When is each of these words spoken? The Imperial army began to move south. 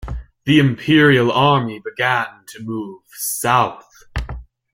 The 0.45 0.57
Imperial 0.57 1.31
army 1.31 1.79
began 1.79 2.25
to 2.47 2.63
move 2.63 3.03
south. 3.13 3.85